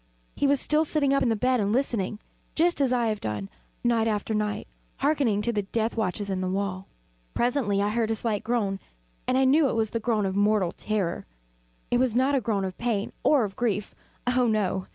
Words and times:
He 0.35 0.47
was 0.47 0.59
still 0.59 0.83
sitting 0.83 1.13
up 1.13 1.21
in 1.21 1.29
the 1.29 1.35
bed 1.35 1.59
listening; 1.63 2.17
just 2.55 2.81
as 2.81 2.91
I 2.91 3.09
have 3.09 3.21
done, 3.21 3.51
night 3.83 4.07
after 4.07 4.33
night, 4.33 4.67
hearkening 4.97 5.43
to 5.43 5.53
the 5.53 5.61
death 5.61 5.95
watches 5.95 6.27
in 6.27 6.41
the 6.41 6.49
wall. 6.49 6.87
Presently 7.35 7.83
I 7.83 7.89
heard 7.89 8.09
a 8.09 8.15
slight 8.15 8.43
groan, 8.43 8.79
and 9.27 9.37
I 9.37 9.43
knew 9.45 9.69
it 9.69 9.75
was 9.75 9.91
the 9.91 9.99
groan 9.99 10.25
of 10.25 10.35
mortal 10.35 10.71
terror. 10.71 11.27
It 11.91 11.99
was 11.99 12.15
not 12.15 12.33
a 12.33 12.41
groan 12.41 12.65
of 12.65 12.79
pain 12.79 13.13
or 13.21 13.43
of 13.43 13.55
grief 13.55 13.93
oh, 14.25 14.47
no! 14.47 14.87